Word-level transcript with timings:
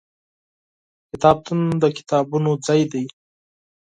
کتابتون 1.09 1.59
د 1.81 1.83
کتابونو 1.97 2.51
ځای 2.65 2.81
دی. 2.91 3.05